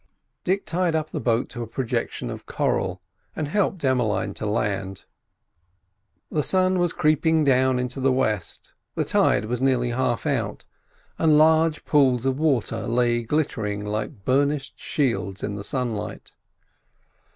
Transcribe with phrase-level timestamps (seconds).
[0.43, 3.03] Dick tied up the boat to a projection of coral,
[3.35, 5.05] and helped Emmeline to land.
[6.31, 10.65] The sun was creeping down into the west, the tide was nearly half out,
[11.19, 16.31] and large pools of water lay glittering like burnished shields in the sunlight.